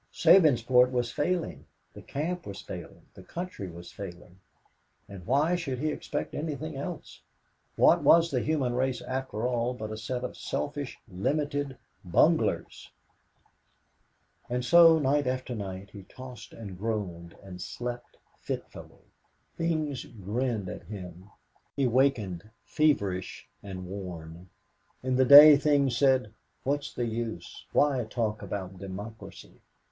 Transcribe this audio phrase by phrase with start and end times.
[0.11, 4.39] Sabinsport was failing, the camp was failing, the country was failing.
[5.07, 7.21] And why should he expect anything else?
[7.75, 12.89] What was the human race, after all, but a set of selfish, limited bunglers?
[14.49, 19.05] And so, night after night, he tossed and groaned, and slept fitfully.
[19.55, 21.29] Things grinned at him.
[21.75, 24.49] He wakened feverish and worn.
[25.03, 26.33] In the day things said,
[26.63, 27.67] "What's the use?
[27.71, 29.61] Why talk about democracy?